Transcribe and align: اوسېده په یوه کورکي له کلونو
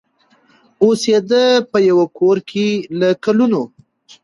اوسېده 0.83 1.43
په 1.71 1.77
یوه 1.89 2.05
کورکي 2.17 2.69
له 2.99 3.09
کلونو 3.23 3.61